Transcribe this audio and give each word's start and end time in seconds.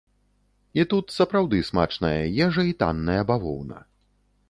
І 0.79 0.85
тут 0.93 1.13
сапраўды 1.17 1.61
смачная 1.69 2.17
ежа 2.49 2.67
і 2.73 2.77
танная 2.83 3.23
бавоўна. 3.33 3.77